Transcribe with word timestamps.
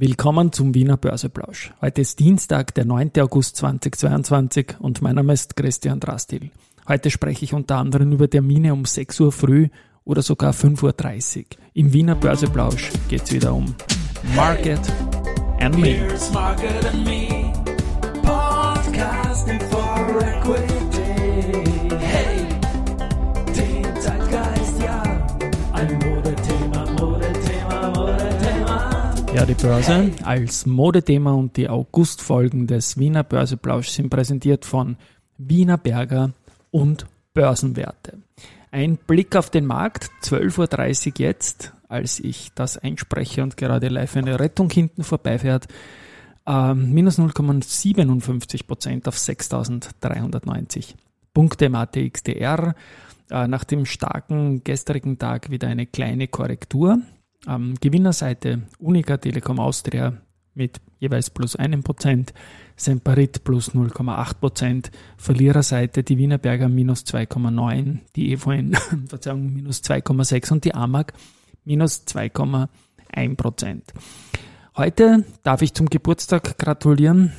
Willkommen 0.00 0.52
zum 0.52 0.74
Wiener 0.74 0.96
Börseplausch. 0.96 1.72
Heute 1.80 2.02
ist 2.02 2.20
Dienstag, 2.20 2.72
der 2.74 2.84
9. 2.84 3.10
August 3.18 3.56
2022 3.56 4.76
und 4.78 5.02
mein 5.02 5.16
Name 5.16 5.32
ist 5.32 5.56
Christian 5.56 5.98
Drastil. 5.98 6.52
Heute 6.86 7.10
spreche 7.10 7.44
ich 7.44 7.52
unter 7.52 7.78
anderem 7.78 8.12
über 8.12 8.30
Termine 8.30 8.72
um 8.72 8.84
6 8.84 9.18
Uhr 9.18 9.32
früh 9.32 9.66
oder 10.04 10.22
sogar 10.22 10.52
5.30 10.52 11.38
Uhr. 11.38 11.44
Im 11.74 11.92
Wiener 11.92 12.14
Börseplausch 12.14 12.92
geht 13.08 13.24
es 13.24 13.32
wieder 13.32 13.52
um 13.52 13.74
Market 14.36 14.78
and 15.58 15.76
Me. 15.76 15.98
Ja, 29.38 29.46
die 29.46 29.54
Börse 29.54 30.10
als 30.24 30.66
Modethema 30.66 31.30
und 31.30 31.56
die 31.56 31.68
Augustfolgen 31.68 32.66
des 32.66 32.98
Wiener 32.98 33.22
Börseplausch 33.22 33.86
sind 33.86 34.10
präsentiert 34.10 34.64
von 34.64 34.96
Wiener 35.36 35.78
Berger 35.78 36.32
und 36.72 37.06
Börsenwerte. 37.34 38.18
Ein 38.72 38.96
Blick 38.96 39.36
auf 39.36 39.48
den 39.48 39.64
Markt, 39.64 40.10
12.30 40.24 41.06
Uhr 41.06 41.12
jetzt, 41.18 41.72
als 41.86 42.18
ich 42.18 42.50
das 42.56 42.78
einspreche 42.78 43.44
und 43.44 43.56
gerade 43.56 43.86
live 43.86 44.16
eine 44.16 44.40
Rettung 44.40 44.70
hinten 44.70 45.04
vorbeifährt. 45.04 45.68
Ähm, 46.44 46.92
minus 46.92 47.20
0,57 47.20 48.66
Prozent 48.66 49.06
auf 49.06 49.14
6.390 49.14 50.94
Punkte 51.32 51.66
im 51.66 51.76
ATXDR. 51.76 52.74
Äh, 53.30 53.46
nach 53.46 53.62
dem 53.62 53.86
starken 53.86 54.64
gestrigen 54.64 55.16
Tag 55.16 55.48
wieder 55.48 55.68
eine 55.68 55.86
kleine 55.86 56.26
Korrektur. 56.26 56.98
Ähm, 57.48 57.74
Gewinnerseite 57.80 58.62
Unica 58.78 59.16
Telekom 59.16 59.58
Austria 59.58 60.12
mit 60.54 60.80
jeweils 60.98 61.30
plus 61.30 61.56
einem 61.56 61.82
Prozent, 61.82 62.34
Semperit 62.76 63.44
plus 63.44 63.74
0,8 63.74 64.34
Prozent, 64.34 64.90
Verliererseite 65.16 66.02
die 66.02 66.18
Wienerberger 66.18 66.68
minus 66.68 67.04
2,9, 67.04 68.00
die 68.16 68.32
EVN 68.32 68.74
Verzeihung, 69.06 69.52
minus 69.52 69.82
2,6 69.82 70.52
und 70.52 70.64
die 70.64 70.74
AMAG 70.74 71.12
minus 71.64 72.06
2,1 72.06 73.36
Prozent. 73.36 73.92
Heute 74.76 75.24
darf 75.42 75.62
ich 75.62 75.74
zum 75.74 75.88
Geburtstag 75.88 76.58
gratulieren 76.58 77.32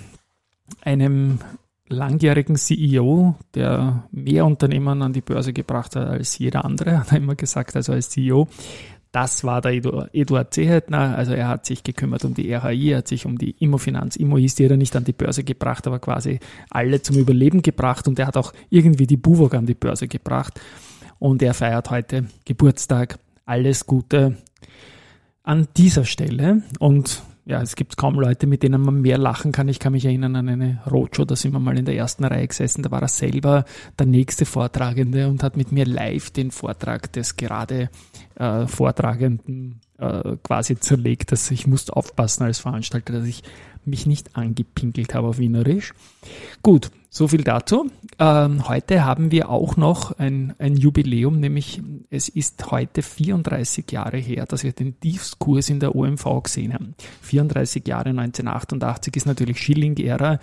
einem 0.82 1.40
langjährigen 1.88 2.56
CEO, 2.56 3.36
der 3.56 4.08
mehr 4.12 4.46
Unternehmen 4.46 5.02
an 5.02 5.14
die 5.14 5.22
Börse 5.22 5.54
gebracht 5.54 5.96
hat 5.96 6.08
als 6.08 6.38
jeder 6.38 6.64
andere, 6.64 7.00
hat 7.00 7.12
er 7.12 7.18
immer 7.18 7.36
gesagt, 7.36 7.76
also 7.76 7.94
als 7.94 8.10
CEO. 8.10 8.48
Das 9.12 9.44
war 9.44 9.62
der 9.62 9.74
Eduard 10.14 10.54
Zehetner, 10.54 11.18
also 11.18 11.34
er 11.34 11.48
hat 11.48 11.66
sich 11.66 11.84
gekümmert 11.84 12.26
um 12.26 12.36
die 12.36 12.54
RHI, 12.54 12.92
er 12.92 12.98
hat 13.00 13.08
sich 13.08 13.26
um 13.26 13.40
die 13.40 13.52
Immofinanz, 13.52 14.16
Immois, 14.16 14.54
die 14.56 14.66
hat 14.66 14.72
er 14.72 14.78
nicht 14.78 14.96
an 14.96 15.04
die 15.04 15.14
Börse 15.14 15.44
gebracht, 15.44 15.88
aber 15.88 15.98
quasi 15.98 16.40
alle 16.70 17.02
zum 17.02 17.18
Überleben 17.18 17.64
gebracht. 17.64 18.08
Und 18.08 18.20
er 18.20 18.28
hat 18.28 18.38
auch 18.38 18.54
irgendwie 18.70 19.08
die 19.08 19.18
Buwog 19.18 19.56
an 19.56 19.66
die 19.66 19.74
Börse 19.74 20.08
gebracht. 20.08 20.62
Und 21.18 21.42
er 21.42 21.56
feiert 21.56 21.90
heute 21.90 22.26
Geburtstag. 22.46 23.18
Alles 23.46 23.88
Gute 23.88 24.38
an 25.42 25.68
dieser 25.76 26.06
Stelle. 26.06 26.62
Und 26.78 27.24
ja, 27.50 27.64
es 27.64 27.76
gibt 27.76 27.98
kaum 27.98 28.20
Leute, 28.20 28.46
mit 28.46 28.62
denen 28.62 28.80
man 28.80 29.02
mehr 29.02 29.18
lachen 29.18 29.52
kann. 29.52 29.68
Ich 29.70 29.80
kann 29.80 29.94
mich 29.94 30.06
erinnern 30.06 30.36
an 30.36 30.50
eine 30.50 30.84
Roadshow, 30.90 31.26
da 31.26 31.36
sind 31.36 31.52
wir 31.52 31.60
mal 31.60 31.80
in 31.80 31.86
der 31.86 31.96
ersten 31.96 32.24
Reihe 32.24 32.48
gesessen, 32.48 32.84
da 32.84 32.92
war 32.92 33.02
er 33.02 33.08
selber 33.08 33.66
der 33.98 34.06
nächste 34.06 34.46
Vortragende 34.46 35.28
und 35.28 35.42
hat 35.42 35.58
mit 35.58 35.72
mir 35.72 35.86
live 35.86 36.30
den 36.30 36.52
Vortrag 36.52 37.12
des 37.12 37.38
gerade 37.38 37.90
äh, 38.36 38.68
Vortragenden 38.68 39.82
äh, 40.00 40.38
quasi 40.44 40.80
zerlegt. 40.80 41.32
Also 41.32 41.54
ich 41.54 41.68
musste 41.68 41.96
aufpassen 41.96 42.44
als 42.44 42.60
Veranstalter, 42.60 43.14
dass 43.14 43.26
ich 43.26 43.44
mich 43.86 44.06
nicht 44.06 44.36
angepinkelt 44.36 45.14
habe 45.14 45.28
auf 45.28 45.38
Wienerisch. 45.40 45.94
Gut, 46.62 46.92
so 47.10 47.28
viel 47.28 47.44
dazu. 47.44 47.90
Ähm, 48.20 48.70
heute 48.70 49.04
haben 49.04 49.32
wir 49.32 49.50
auch 49.50 49.76
noch 49.78 50.20
ein, 50.20 50.54
ein 50.60 50.76
Jubiläum, 50.76 51.40
nämlich 51.40 51.82
es 52.10 52.30
ist 52.30 52.72
heute 52.72 53.02
34 53.02 53.92
Jahre 53.92 54.18
her, 54.18 54.46
dass 54.46 54.64
wir 54.64 54.74
den 54.74 55.00
Tiefskurs 55.00 55.70
in 55.70 55.80
der 55.80 55.96
OMV 55.96 56.44
gesehen 56.44 56.74
haben. 56.74 56.94
34 57.22 57.88
Jahre 57.88 58.10
1988 58.10 59.16
ist 59.16 59.26
natürlich 59.26 59.60
Schilling-Ära, 59.60 60.40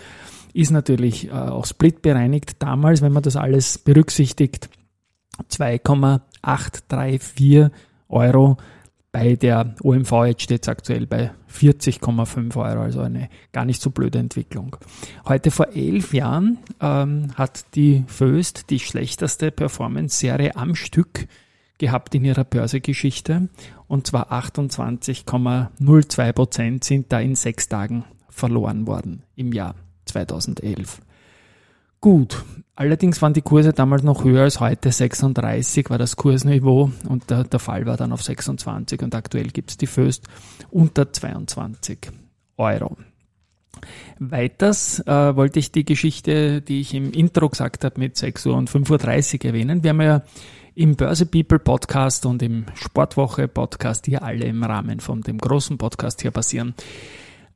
ist 0.55 0.71
natürlich 0.71 1.28
äh, 1.28 1.33
auch 1.33 1.66
Split 1.66 2.00
bereinigt. 2.03 2.56
Damals, 2.59 3.03
wenn 3.03 3.12
man 3.12 3.22
das 3.22 3.37
alles 3.37 3.78
berücksichtigt, 3.78 4.71
2,834 5.49 7.71
Euro 8.09 8.56
bei 9.16 9.34
der 9.34 9.75
OMV 9.82 10.12
jetzt 10.27 10.43
steht 10.43 10.65
es 10.65 10.69
aktuell 10.69 11.06
bei 11.06 11.31
40,5 11.50 12.54
Euro, 12.54 12.82
also 12.82 13.00
eine 13.00 13.31
gar 13.50 13.65
nicht 13.65 13.81
so 13.81 13.88
blöde 13.88 14.19
Entwicklung. 14.19 14.77
Heute 15.27 15.50
vor 15.50 15.69
elf 15.75 16.12
Jahren 16.12 16.59
ähm, 16.82 17.28
hat 17.34 17.65
die 17.77 18.04
Föst 18.09 18.69
die 18.69 18.78
schlechteste 18.78 19.50
Performance-Serie 19.50 20.54
am 20.54 20.75
Stück 20.75 21.28
gehabt 21.78 22.15
in 22.15 22.27
ihrer 22.27 22.44
Börsegeschichte 22.44 23.49
und 23.88 24.06
zwar 24.06 24.32
28,02 24.32 26.33
Prozent 26.34 26.84
sind 26.84 27.10
da 27.10 27.19
in 27.19 27.37
sechs 27.37 27.71
Tagen 27.71 28.04
verloren 28.28 28.87
worden 28.87 29.22
im 29.34 29.54
Jahr 29.54 29.77
2011. 30.04 31.00
Gut, 32.01 32.45
allerdings 32.75 33.21
waren 33.23 33.33
die 33.33 33.43
Kurse 33.43 33.73
damals 33.73 34.03
noch 34.03 34.25
höher 34.25 34.43
als 34.43 34.61
heute. 34.61 34.93
36 34.93 35.91
war 35.91 35.99
das 35.99 36.17
Kursniveau 36.17 36.91
und 37.09 37.31
der, 37.31 37.45
der 37.45 37.59
Fall 37.59 37.87
war 37.87 37.97
dann 37.97 38.12
auf 38.12 38.23
26 38.23 39.03
und 39.03 39.15
aktuell 39.15 39.49
gibt 39.49 39.71
es 39.71 39.77
die 39.77 39.87
Föst 39.87 40.29
unter 40.71 41.12
22 41.12 41.99
Euro. 42.59 42.97
Weiters 44.19 45.01
äh, 45.01 45.37
wollte 45.37 45.59
ich 45.59 45.73
die 45.73 45.84
Geschichte, 45.84 46.62
die 46.62 46.81
ich 46.81 46.95
im 46.95 47.12
Intro 47.12 47.49
gesagt 47.49 47.84
habe, 47.84 48.01
mit 48.01 48.17
6 48.17 48.47
Uhr 48.47 48.57
und 48.57 48.71
5.30 48.71 49.41
Uhr 49.41 49.45
erwähnen. 49.47 49.83
Wir 49.83 49.91
haben 49.91 50.01
ja 50.01 50.23
im 50.75 50.95
Börse 50.97 51.27
People 51.27 51.59
Podcast 51.59 52.27
und 52.27 52.43
im 52.43 52.67
Sportwoche 52.75 53.49
Podcast, 53.49 54.09
ja 54.09 54.21
alle 54.21 54.45
im 54.45 54.63
Rahmen 54.63 55.01
von 55.01 55.23
dem 55.23 55.39
großen 55.39 55.78
Podcast 55.78 56.23
hier 56.23 56.31
passieren, 56.31 56.75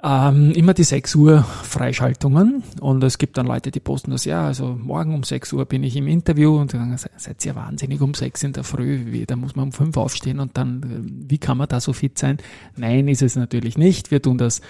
ähm, 0.02 0.52
immer 0.52 0.72
die 0.72 0.84
6 0.84 1.14
Uhr 1.14 1.42
Freischaltungen 1.42 2.62
und 2.80 3.04
es 3.04 3.18
gibt 3.18 3.36
dann 3.36 3.46
Leute, 3.46 3.70
die 3.70 3.80
posten 3.80 4.10
das, 4.12 4.24
ja, 4.24 4.46
also 4.46 4.78
morgen 4.80 5.14
um 5.14 5.22
6 5.22 5.52
Uhr 5.52 5.66
bin 5.66 5.82
ich 5.82 5.96
im 5.96 6.06
Interview 6.06 6.56
und 6.56 6.72
dann 6.72 6.96
seid 6.96 7.44
ihr 7.44 7.54
wahnsinnig 7.54 8.00
um 8.00 8.14
6 8.14 8.42
in 8.44 8.52
der 8.52 8.64
Früh, 8.64 9.12
wie, 9.12 9.26
da 9.26 9.36
muss 9.36 9.56
man 9.56 9.66
um 9.66 9.72
5 9.72 9.96
aufstehen 9.96 10.40
und 10.40 10.56
dann, 10.56 10.82
äh, 10.82 11.30
wie 11.30 11.38
kann 11.38 11.58
man 11.58 11.68
da 11.68 11.80
so 11.80 11.92
fit 11.92 12.18
sein? 12.18 12.38
Nein, 12.76 13.08
ist 13.08 13.22
es 13.22 13.36
natürlich 13.36 13.76
nicht. 13.76 14.10
Wir 14.10 14.22
tun 14.22 14.38
das 14.38 14.62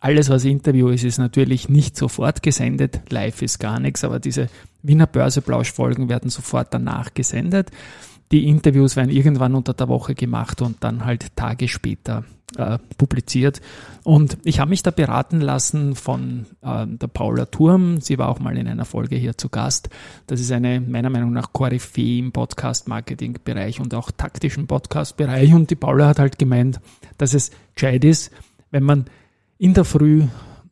alles, 0.00 0.30
was 0.30 0.44
Interview 0.44 0.88
ist, 0.88 1.02
ist 1.02 1.18
natürlich 1.18 1.68
nicht 1.68 1.96
sofort 1.96 2.42
gesendet. 2.44 3.00
Live 3.10 3.42
ist 3.42 3.58
gar 3.58 3.80
nichts, 3.80 4.04
aber 4.04 4.20
diese 4.20 4.48
Wiener 4.82 5.06
Börseplausch-Folgen 5.06 6.08
werden 6.08 6.30
sofort 6.30 6.72
danach 6.72 7.14
gesendet. 7.14 7.72
Die 8.30 8.46
Interviews 8.46 8.94
werden 8.94 9.10
irgendwann 9.10 9.56
unter 9.56 9.74
der 9.74 9.88
Woche 9.88 10.14
gemacht 10.14 10.62
und 10.62 10.84
dann 10.84 11.04
halt 11.04 11.34
Tage 11.34 11.66
später 11.66 12.24
äh, 12.56 12.78
publiziert. 12.96 13.60
Und 14.04 14.38
ich 14.44 14.60
habe 14.60 14.70
mich 14.70 14.82
da 14.82 14.90
beraten 14.90 15.40
lassen 15.40 15.94
von 15.94 16.46
äh, 16.62 16.86
der 16.86 17.08
Paula 17.08 17.46
Turm. 17.46 18.00
Sie 18.00 18.18
war 18.18 18.28
auch 18.28 18.38
mal 18.40 18.56
in 18.56 18.66
einer 18.66 18.84
Folge 18.84 19.16
hier 19.16 19.36
zu 19.36 19.48
Gast. 19.48 19.90
Das 20.26 20.40
ist 20.40 20.50
eine 20.50 20.80
meiner 20.80 21.10
Meinung 21.10 21.32
nach 21.32 21.52
Koryphäe 21.52 22.18
im 22.18 22.32
Podcast-Marketing-Bereich 22.32 23.80
und 23.80 23.94
auch 23.94 24.10
taktischen 24.10 24.66
Podcast-Bereich. 24.66 25.52
Und 25.52 25.70
die 25.70 25.76
Paula 25.76 26.08
hat 26.08 26.18
halt 26.18 26.38
gemeint, 26.38 26.80
dass 27.18 27.34
es 27.34 27.50
gescheit 27.74 28.04
ist, 28.04 28.32
wenn 28.70 28.82
man 28.82 29.06
in 29.58 29.74
der 29.74 29.84
Früh 29.84 30.24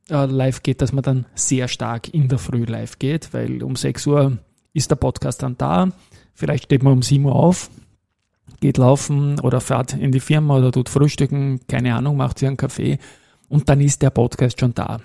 äh, 0.09 0.25
live 0.27 0.63
geht, 0.63 0.81
dass 0.81 0.93
man 0.93 1.03
dann 1.03 1.27
sehr 1.35 1.69
stark 1.69 2.13
in 2.15 2.29
der 2.29 2.39
Früh 2.39 2.65
live 2.65 2.99
geht, 2.99 3.35
weil 3.35 3.63
um 3.63 3.77
6 3.77 4.07
Uhr 4.07 4.39
ist 4.73 4.91
der 4.91 4.97
Podcast 4.97 5.43
dann 5.43 5.59
da. 5.59 5.91
Vielleicht 6.35 6.65
steht 6.65 6.83
man 6.83 6.93
um 6.93 7.03
7 7.03 7.25
Uhr 7.25 7.35
auf, 7.35 7.71
geht 8.61 8.79
laufen 8.79 9.41
oder 9.41 9.61
fährt 9.61 9.95
in 9.95 10.13
die 10.13 10.21
Firma 10.21 10.57
oder 10.59 10.73
tut 10.73 10.89
frühstücken, 10.89 11.61
keine 11.69 11.95
Ahnung, 11.95 12.17
macht 12.17 12.39
sich 12.39 12.49
einen 12.49 12.57
Kaffee 12.57 12.99
und 13.49 13.69
dann 13.69 13.81
ist 13.81 14.03
der 14.03 14.11
Podcast 14.11 14.61
schon 14.61 14.75
da. 14.75 15.01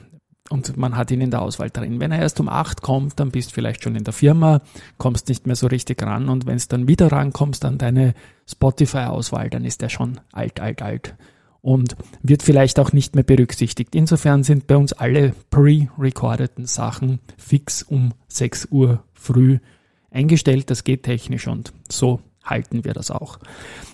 Und 0.49 0.75
man 0.75 0.97
hat 0.97 1.11
ihn 1.11 1.21
in 1.21 1.31
der 1.31 1.41
Auswahl 1.41 1.69
drin. 1.69 2.01
Wenn 2.01 2.11
er 2.11 2.19
erst 2.19 2.41
um 2.41 2.49
acht 2.49 2.81
kommt, 2.81 3.19
dann 3.21 3.31
bist 3.31 3.51
du 3.51 3.53
vielleicht 3.53 3.83
schon 3.83 3.95
in 3.95 4.03
der 4.03 4.13
Firma, 4.13 4.61
kommst 4.97 5.29
nicht 5.29 5.47
mehr 5.47 5.55
so 5.55 5.67
richtig 5.67 6.03
ran 6.03 6.27
und 6.27 6.45
wenn 6.45 6.57
es 6.57 6.67
dann 6.67 6.87
wieder 6.87 7.11
rankommst 7.11 7.63
an 7.63 7.77
deine 7.77 8.13
Spotify-Auswahl, 8.49 9.49
dann 9.49 9.63
ist 9.63 9.81
er 9.81 9.89
schon 9.89 10.19
alt, 10.33 10.59
alt, 10.59 10.81
alt 10.81 11.15
und 11.61 11.95
wird 12.21 12.43
vielleicht 12.43 12.79
auch 12.79 12.91
nicht 12.91 13.15
mehr 13.15 13.23
berücksichtigt. 13.23 13.95
Insofern 13.95 14.43
sind 14.43 14.67
bei 14.67 14.75
uns 14.75 14.93
alle 14.93 15.33
pre-recordeten 15.51 16.65
Sachen 16.65 17.19
fix 17.37 17.83
um 17.83 18.13
6 18.27 18.69
Uhr 18.71 19.03
früh 19.13 19.59
eingestellt. 20.09 20.69
Das 20.69 20.83
geht 20.83 21.03
technisch 21.03 21.47
und 21.47 21.71
so 21.89 22.19
halten 22.43 22.83
wir 22.83 22.93
das 22.93 23.11
auch. 23.11 23.37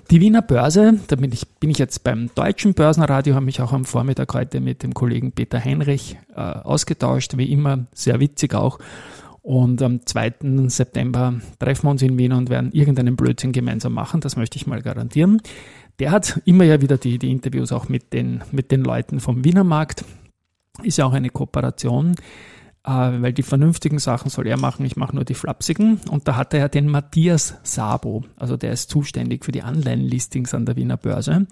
Die 0.09 0.21
Wiener 0.21 0.41
Börse, 0.41 0.99
da 1.07 1.15
bin 1.15 1.31
ich, 1.31 1.47
bin 1.59 1.69
ich 1.69 1.77
jetzt 1.77 2.03
beim 2.03 2.29
deutschen 2.33 2.73
Börsenradio, 2.73 3.35
habe 3.35 3.45
mich 3.45 3.61
auch 3.61 3.73
am 3.73 3.85
Vormittag 3.85 4.33
heute 4.33 4.59
mit 4.61 4.83
dem 4.83 4.93
Kollegen 4.93 5.31
Peter 5.31 5.63
Heinrich 5.63 6.17
äh, 6.35 6.39
ausgetauscht, 6.39 7.37
wie 7.37 7.51
immer, 7.51 7.85
sehr 7.93 8.19
witzig 8.19 8.53
auch. 8.53 8.79
Und 9.41 9.81
am 9.81 10.05
2. 10.05 10.67
September 10.67 11.35
treffen 11.59 11.87
wir 11.87 11.91
uns 11.91 12.01
in 12.01 12.17
Wien 12.17 12.33
und 12.33 12.49
werden 12.49 12.71
irgendeinen 12.73 13.15
Blödsinn 13.15 13.53
gemeinsam 13.53 13.93
machen, 13.93 14.21
das 14.21 14.35
möchte 14.35 14.57
ich 14.57 14.67
mal 14.67 14.81
garantieren. 14.81 15.41
Der 15.99 16.11
hat 16.11 16.41
immer 16.45 16.63
ja 16.63 16.81
wieder 16.81 16.97
die, 16.97 17.17
die 17.17 17.31
Interviews 17.31 17.71
auch 17.71 17.89
mit 17.89 18.13
den, 18.13 18.43
mit 18.51 18.71
den 18.71 18.83
Leuten 18.83 19.19
vom 19.19 19.43
Wiener 19.43 19.63
Markt. 19.63 20.05
Ist 20.83 20.97
ja 20.97 21.05
auch 21.05 21.13
eine 21.13 21.29
Kooperation, 21.29 22.15
weil 23.21 23.33
die 23.33 23.43
vernünftigen 23.43 23.99
Sachen 23.99 24.29
soll 24.29 24.47
er 24.47 24.57
machen, 24.57 24.85
ich 24.85 24.95
mache 24.95 25.15
nur 25.15 25.25
die 25.25 25.33
flapsigen. 25.33 25.99
Und 26.09 26.27
da 26.27 26.35
hat 26.35 26.53
er 26.53 26.61
ja 26.61 26.67
den 26.67 26.87
Matthias 26.87 27.55
Sabo, 27.63 28.23
also 28.37 28.55
der 28.57 28.71
ist 28.71 28.89
zuständig 28.89 29.43
für 29.43 29.51
die 29.51 29.61
Anleihenlistings 29.61 30.53
an 30.53 30.65
der 30.65 30.75
Wiener 30.75 30.97
Börse. 30.97 31.47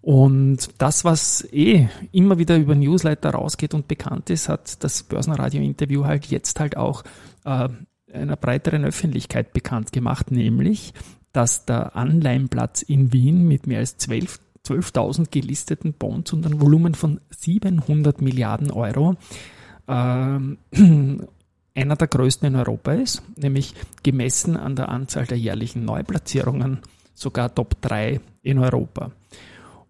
Und 0.00 0.68
das, 0.78 1.04
was 1.04 1.46
eh 1.52 1.88
immer 2.12 2.38
wieder 2.38 2.56
über 2.56 2.74
Newsletter 2.74 3.30
rausgeht 3.30 3.74
und 3.74 3.88
bekannt 3.88 4.30
ist, 4.30 4.48
hat 4.48 4.82
das 4.84 5.02
Börsenradio-Interview 5.02 6.04
halt 6.04 6.26
jetzt 6.26 6.60
halt 6.60 6.76
auch 6.76 7.02
äh, 7.44 7.68
einer 8.12 8.36
breiteren 8.36 8.84
Öffentlichkeit 8.84 9.52
bekannt 9.52 9.92
gemacht, 9.92 10.30
nämlich, 10.30 10.94
dass 11.32 11.64
der 11.64 11.96
Anleihenplatz 11.96 12.82
in 12.82 13.12
Wien 13.12 13.46
mit 13.48 13.66
mehr 13.66 13.80
als 13.80 13.96
12 13.98 14.40
12.000 14.66 15.30
gelisteten 15.30 15.92
Bonds 15.92 16.32
und 16.32 16.44
einem 16.44 16.60
Volumen 16.60 16.94
von 16.94 17.20
700 17.30 18.20
Milliarden 18.20 18.72
Euro 18.72 19.12
äh, 19.12 19.16
einer 21.76 21.96
der 21.96 22.08
größten 22.08 22.48
in 22.48 22.56
Europa 22.56 22.92
ist, 22.92 23.22
nämlich 23.36 23.74
gemessen 24.02 24.56
an 24.56 24.76
der 24.76 24.88
Anzahl 24.88 25.26
der 25.26 25.38
jährlichen 25.38 25.84
Neuplatzierungen 25.84 26.80
sogar 27.14 27.54
Top 27.54 27.80
3 27.80 28.20
in 28.42 28.58
Europa. 28.58 29.12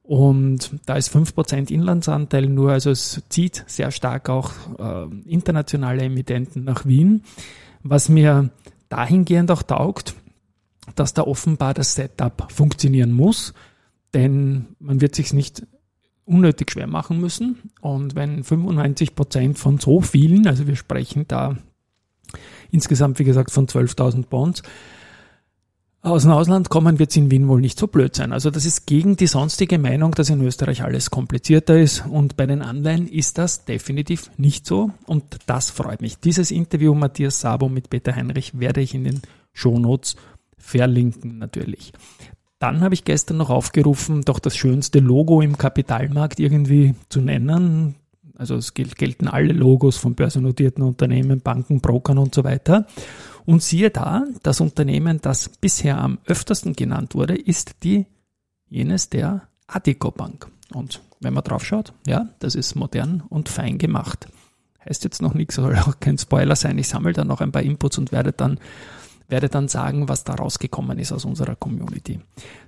Und 0.03 0.71
da 0.87 0.97
ist 0.97 1.15
5% 1.15 1.71
Inlandsanteil 1.71 2.47
nur, 2.47 2.71
also 2.71 2.91
es 2.91 3.23
zieht 3.29 3.65
sehr 3.67 3.91
stark 3.91 4.29
auch 4.29 4.53
äh, 4.79 5.07
internationale 5.27 6.03
Emittenten 6.03 6.63
nach 6.63 6.87
Wien, 6.87 7.25
was 7.83 8.09
mir 8.09 8.51
dahingehend 8.89 9.51
auch 9.51 9.65
taugt, 9.65 10.15
dass 10.95 11.13
da 11.13 11.23
offenbar 11.23 11.75
das 11.75 11.95
Setup 11.95 12.47
funktionieren 12.53 13.11
muss, 13.11 13.53
denn 14.15 14.67
man 14.79 15.01
wird 15.01 15.17
sich 15.17 15.33
nicht 15.33 15.67
unnötig 16.27 16.73
schwer 16.73 16.87
machen 16.87 17.21
müssen. 17.21 17.71
Und 17.81 18.15
wenn 18.15 18.43
95% 18.43 19.57
von 19.57 19.79
so 19.79 20.01
vielen, 20.01 20.47
also 20.47 20.67
wir 20.67 20.77
sprechen 20.77 21.25
da 21.27 21.57
insgesamt, 22.71 23.19
wie 23.19 23.25
gesagt, 23.25 23.51
von 23.51 23.67
12.000 23.67 24.27
Bonds, 24.27 24.63
aus 26.03 26.23
dem 26.23 26.31
Ausland 26.31 26.69
kommen, 26.69 27.01
wird 27.01 27.11
es 27.11 27.17
in 27.17 27.33
Wien 27.33 27.49
wohl 27.49 27.61
nicht 27.61 27.79
so 27.79 27.89
blöd 27.89 28.15
sein. 28.15 28.33
Also 28.33 28.51
das 28.51 28.65
ist 28.65 28.87
gegen 28.87 29.17
die 29.17 29.27
sonstige 29.27 29.79
Meinung, 29.79 30.13
dass 30.13 30.31
in 30.31 30.41
Österreich 30.41 30.83
alles 30.85 31.11
komplizierter 31.11 31.81
ist. 31.81 32.05
Und 32.07 32.37
bei 32.37 32.47
den 32.47 32.63
Anleihen 32.63 33.09
ist 33.09 33.39
das 33.39 33.65
definitiv 33.65 34.31
nicht 34.37 34.67
so. 34.67 34.91
Und 35.07 35.25
das 35.47 35.71
freut 35.71 36.01
mich. 36.01 36.21
Dieses 36.21 36.53
Interview 36.53 36.95
Matthias 36.95 37.41
Sabo 37.41 37.69
mit 37.69 37.91
Peter 37.91 38.15
Heinrich 38.15 38.59
werde 38.59 38.83
ich 38.83 38.95
in 38.95 39.03
den 39.03 39.21
Shownotes 39.53 40.15
verlinken 40.59 41.39
natürlich. 41.39 41.93
Dann 42.59 42.81
habe 42.81 42.95
ich 42.95 43.05
gestern 43.05 43.37
noch 43.37 43.51
aufgerufen, 43.51 44.23
doch 44.23 44.39
das 44.39 44.57
schönste 44.57 45.01
Logo 45.01 45.43
im 45.43 45.59
Kapitalmarkt 45.59 46.41
irgendwie 46.41 46.95
zu 47.09 47.21
nennen. 47.21 47.97
Also 48.39 48.55
es 48.57 48.75
gelten 48.75 49.29
alle 49.29 49.53
Logos 49.53 49.97
von 49.97 50.15
börsennotierten 50.15 50.83
Unternehmen, 50.83 51.41
Banken, 51.41 51.81
Brokern 51.81 52.19
und 52.19 52.35
so 52.35 52.45
weiter. 52.45 52.87
Und 53.45 53.63
siehe 53.63 53.91
da, 53.91 54.25
das 54.43 54.61
Unternehmen, 54.61 55.21
das 55.23 55.49
bisher 55.49 55.99
am 55.99 56.19
öftersten 56.27 56.75
genannt 56.75 57.15
wurde, 57.15 57.37
ist 57.37 57.77
die 57.83 58.07
jenes 58.69 59.09
der 59.09 59.43
Adico 59.67 60.11
Bank. 60.11 60.49
Und 60.73 61.01
wenn 61.21 61.35
man 61.35 61.45
drauf 61.45 61.65
schaut, 61.65 61.93
ja, 62.07 62.29
das 62.41 62.55
ist 62.55 62.75
modern 62.75 63.23
und 63.29 63.49
fein 63.49 63.79
gemacht. 63.79 64.29
Heißt 64.85 65.05
jetzt 65.05 65.23
noch 65.23 65.35
nichts, 65.35 65.57
soll 65.57 65.77
auch 65.77 65.99
kein 66.01 66.19
Spoiler 66.19 66.57
sein. 66.57 66.79
Ich 66.79 66.89
sammle 66.89 67.13
dann 67.13 67.29
noch 67.29 67.41
ein 67.41 67.53
paar 67.53 67.63
Inputs 67.63 67.99
und 67.99 68.13
werde 68.13 68.33
dann, 68.33 68.59
werde 69.29 69.49
dann 69.49 69.69
sagen, 69.69 70.09
was 70.09 70.25
da 70.25 70.35
rausgekommen 70.35 70.99
ist 70.99 71.13
aus 71.13 71.25
unserer 71.25 71.57
Community. 71.57 72.21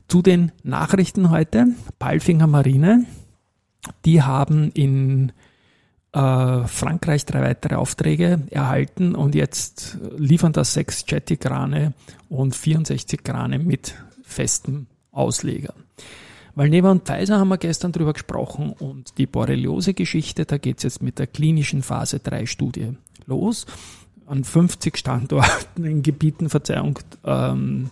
Zu 0.09 0.23
den 0.23 0.53
Nachrichten 0.63 1.31
heute. 1.31 1.69
Palfinger 1.99 2.47
Marine, 2.47 3.07
die 4.05 4.23
haben 4.23 4.71
in 4.73 5.33
äh, 6.13 6.67
Frankreich 6.67 7.27
drei 7.27 7.43
weitere 7.43 7.77
Aufträge 7.77 8.43
erhalten 8.51 9.15
und 9.15 9.35
jetzt 9.35 9.99
liefern 10.17 10.53
das 10.53 10.75
sechs 10.75 11.05
Jetty-Krane 11.07 11.93
und 12.29 12.55
64 12.55 13.23
Krane 13.23 13.59
mit 13.59 13.95
festem 14.23 14.87
Ausleger. 15.13 15.75
Valneva 16.55 16.91
und 16.91 17.05
Pfizer 17.05 17.39
haben 17.39 17.49
wir 17.49 17.59
gestern 17.59 17.93
drüber 17.93 18.15
gesprochen 18.15 18.73
und 18.73 19.17
die 19.17 19.27
Borreliose-Geschichte, 19.27 20.45
da 20.45 20.59
geht 20.59 20.79
es 20.79 20.83
jetzt 20.83 21.03
mit 21.03 21.21
der 21.21 21.29
klinischen 21.29 21.83
Phase 21.83 22.19
3 22.19 22.47
Studie 22.47 22.97
los. 23.27 23.67
An 24.29 24.45
50 24.45 24.97
Standorten 24.97 25.85
in 25.85 26.03
Gebieten, 26.03 26.51
Verzeihung, 26.51 26.99
ähm, 27.25 27.91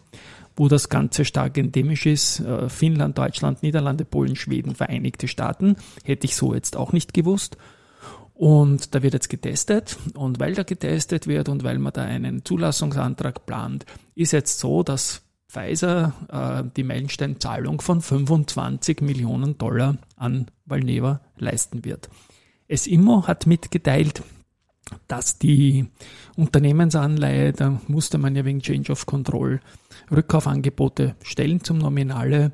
wo 0.54 0.68
das 0.68 0.88
Ganze 0.88 1.24
stark 1.24 1.56
endemisch 1.58 2.06
ist. 2.06 2.40
Äh, 2.40 2.68
Finnland, 2.68 3.16
Deutschland, 3.18 3.62
Niederlande, 3.62 4.04
Polen, 4.04 4.36
Schweden, 4.36 4.74
Vereinigte 4.74 5.28
Staaten. 5.28 5.76
Hätte 6.04 6.26
ich 6.26 6.36
so 6.36 6.54
jetzt 6.54 6.76
auch 6.76 6.92
nicht 6.92 7.14
gewusst. 7.14 7.56
Und 8.34 8.94
da 8.94 9.02
wird 9.02 9.14
jetzt 9.14 9.30
getestet. 9.30 9.96
Und 10.14 10.38
weil 10.38 10.54
da 10.54 10.62
getestet 10.62 11.26
wird 11.26 11.48
und 11.48 11.64
weil 11.64 11.78
man 11.78 11.92
da 11.92 12.02
einen 12.02 12.44
Zulassungsantrag 12.44 13.46
plant, 13.46 13.86
ist 14.14 14.32
jetzt 14.32 14.58
so, 14.58 14.82
dass 14.82 15.22
Pfizer 15.48 16.12
äh, 16.28 16.68
die 16.76 16.84
Meilensteinzahlung 16.84 17.80
von 17.80 18.02
25 18.02 19.00
Millionen 19.00 19.56
Dollar 19.56 19.96
an 20.16 20.46
Valneva 20.66 21.20
leisten 21.38 21.84
wird. 21.84 22.10
Es 22.68 22.86
Immo 22.86 23.26
hat 23.26 23.46
mitgeteilt, 23.46 24.22
dass 25.08 25.38
die 25.38 25.86
Unternehmensanleihe, 26.36 27.52
da 27.52 27.80
musste 27.88 28.18
man 28.18 28.36
ja 28.36 28.44
wegen 28.44 28.60
Change 28.60 28.92
of 28.92 29.06
Control 29.06 29.60
Rückkaufangebote 30.10 31.16
stellen 31.22 31.62
zum 31.62 31.78
Nominale. 31.78 32.52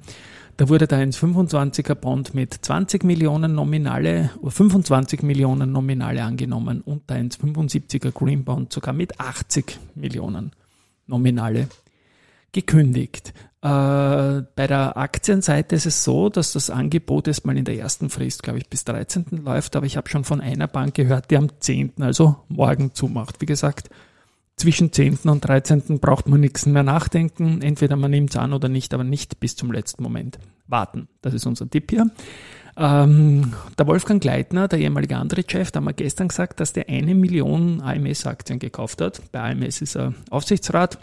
Da 0.56 0.68
wurde 0.68 0.86
da 0.86 0.98
ein 0.98 1.12
25er 1.12 1.94
Bond 1.94 2.34
mit 2.34 2.52
20 2.52 3.04
Millionen 3.04 3.54
Nominale, 3.54 4.30
25 4.46 5.22
Millionen 5.22 5.72
Nominale 5.72 6.22
angenommen 6.22 6.82
und 6.82 7.02
da 7.06 7.14
ein 7.14 7.30
75er 7.30 8.12
Green 8.12 8.44
Bond 8.44 8.72
sogar 8.72 8.94
mit 8.94 9.18
80 9.18 9.78
Millionen 9.94 10.52
Nominale 11.06 11.68
gekündigt. 12.52 13.31
Äh, 13.62 14.42
bei 14.56 14.66
der 14.66 14.96
Aktienseite 14.96 15.76
ist 15.76 15.86
es 15.86 16.02
so, 16.02 16.28
dass 16.28 16.52
das 16.52 16.68
Angebot 16.68 17.28
erstmal 17.28 17.56
in 17.56 17.64
der 17.64 17.78
ersten 17.78 18.10
Frist, 18.10 18.42
glaube 18.42 18.58
ich, 18.58 18.68
bis 18.68 18.84
13. 18.84 19.40
läuft, 19.44 19.76
aber 19.76 19.86
ich 19.86 19.96
habe 19.96 20.08
schon 20.08 20.24
von 20.24 20.40
einer 20.40 20.66
Bank 20.66 20.94
gehört, 20.94 21.30
die 21.30 21.36
am 21.36 21.48
10., 21.60 21.92
also 22.00 22.36
morgen 22.48 22.92
zumacht. 22.92 23.40
Wie 23.40 23.46
gesagt, 23.46 23.88
zwischen 24.56 24.92
10. 24.92 25.20
und 25.24 25.46
13. 25.46 26.00
braucht 26.00 26.28
man 26.28 26.40
nichts 26.40 26.66
mehr 26.66 26.82
nachdenken. 26.82 27.62
Entweder 27.62 27.94
man 27.94 28.10
nimmt 28.10 28.30
es 28.30 28.36
an 28.36 28.52
oder 28.52 28.68
nicht, 28.68 28.92
aber 28.94 29.04
nicht 29.04 29.38
bis 29.38 29.54
zum 29.54 29.70
letzten 29.70 30.02
Moment 30.02 30.40
warten. 30.66 31.06
Das 31.20 31.32
ist 31.32 31.46
unser 31.46 31.70
Tipp 31.70 31.90
hier. 31.90 32.10
Ähm, 32.76 33.52
der 33.78 33.86
Wolfgang 33.86 34.20
Gleitner, 34.20 34.66
der 34.66 34.80
ehemalige 34.80 35.16
andere 35.16 35.44
Chef, 35.46 35.70
da 35.70 35.78
haben 35.78 35.84
wir 35.84 35.92
gestern 35.92 36.28
gesagt, 36.28 36.58
dass 36.58 36.72
der 36.72 36.88
eine 36.88 37.14
Million 37.14 37.80
AMS-Aktien 37.80 38.58
gekauft 38.58 39.00
hat. 39.00 39.20
Bei 39.30 39.52
AMS 39.52 39.82
ist 39.82 39.96
er 39.96 40.14
Aufsichtsrat. 40.30 40.98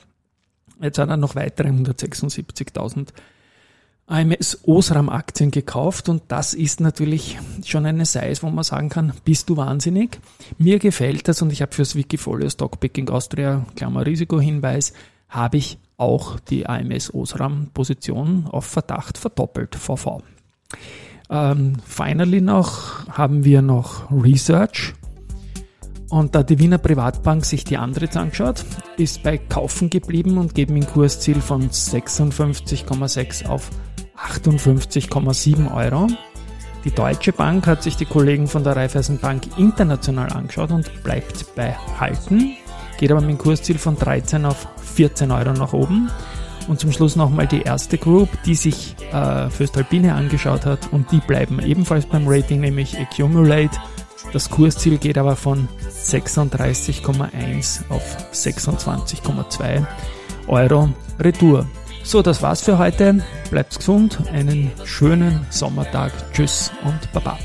Jetzt 0.81 0.97
hat 0.97 1.09
er 1.09 1.17
noch 1.17 1.35
weitere 1.35 1.69
176.000 1.69 3.09
AMS 4.09 4.61
Osram 4.63 5.07
Aktien 5.07 5.51
gekauft 5.51 6.09
und 6.09 6.23
das 6.29 6.55
ist 6.55 6.81
natürlich 6.81 7.37
schon 7.63 7.85
eine 7.85 8.05
Size, 8.05 8.41
wo 8.41 8.49
man 8.49 8.63
sagen 8.63 8.89
kann, 8.89 9.13
bist 9.23 9.49
du 9.49 9.57
wahnsinnig. 9.57 10.19
Mir 10.57 10.79
gefällt 10.79 11.27
das 11.27 11.43
und 11.43 11.51
ich 11.53 11.61
habe 11.61 11.75
fürs 11.75 11.95
Wikifolio 11.95 12.49
Stockpicking 12.49 13.09
Austria, 13.09 13.65
Klammer 13.75 14.07
Risikohinweis, 14.07 14.93
habe 15.29 15.57
ich 15.57 15.77
auch 15.97 16.39
die 16.39 16.65
AMS 16.65 17.13
Osram 17.13 17.69
Position 17.71 18.47
auf 18.49 18.65
Verdacht 18.65 19.19
verdoppelt, 19.19 19.75
VV. 19.75 20.23
Ähm, 21.29 21.73
finally 21.85 22.41
noch 22.41 23.07
haben 23.09 23.43
wir 23.43 23.61
noch 23.61 24.09
Research. 24.11 24.95
Und 26.09 26.33
da 26.33 26.41
die 26.41 26.57
Wiener 26.57 26.79
Privatbank 26.79 27.45
sich 27.45 27.63
die 27.63 27.77
andere 27.77 28.09
angeschaut, 28.19 28.65
ist 28.97 29.21
bei 29.21 29.37
Kaufen 29.37 29.89
geblieben 29.89 30.37
und 30.37 30.55
geben 30.55 30.75
ein 30.75 30.87
Kursziel 30.87 31.39
von 31.39 31.69
56,6 31.69 33.45
auf 33.45 33.69
58,7 34.17 35.73
Euro. 35.73 36.07
Die 36.85 36.91
Deutsche 36.91 37.33
Bank 37.33 37.67
hat 37.67 37.83
sich 37.83 37.97
die 37.97 38.05
Kollegen 38.05 38.47
von 38.47 38.63
der 38.63 38.75
Raiffeisenbank 38.75 39.57
international 39.57 40.31
angeschaut 40.31 40.71
und 40.71 41.03
bleibt 41.03 41.53
bei 41.55 41.75
Halten, 41.99 42.55
geht 42.97 43.11
aber 43.11 43.21
mit 43.21 43.31
dem 43.31 43.37
Kursziel 43.37 43.77
von 43.77 43.97
13 43.97 44.45
auf 44.45 44.67
14 44.95 45.29
Euro 45.31 45.53
nach 45.53 45.73
oben. 45.73 46.09
Und 46.67 46.79
zum 46.79 46.91
Schluss 46.91 47.15
nochmal 47.15 47.47
die 47.47 47.61
erste 47.61 47.97
Group, 47.97 48.29
die 48.45 48.53
sich 48.53 48.95
äh, 49.11 49.49
Föstalpine 49.49 50.13
angeschaut 50.13 50.65
hat 50.65 50.91
und 50.91 51.11
die 51.11 51.19
bleiben 51.19 51.59
ebenfalls 51.59 52.05
beim 52.05 52.27
Rating, 52.27 52.61
nämlich 52.61 52.97
Accumulate. 52.97 53.77
Das 54.33 54.49
Kursziel 54.49 54.99
geht 54.99 55.17
aber 55.17 55.35
von 55.35 55.67
36,1 56.09 57.89
auf 57.89 58.17
26,2 58.33 59.85
Euro 60.47 60.89
Retour. 61.19 61.67
So, 62.03 62.21
das 62.21 62.41
war's 62.41 62.61
für 62.61 62.77
heute. 62.77 63.23
Bleibt 63.51 63.77
gesund, 63.77 64.19
einen 64.31 64.71
schönen 64.83 65.45
Sommertag. 65.49 66.11
Tschüss 66.33 66.71
und 66.83 67.11
Baba. 67.13 67.37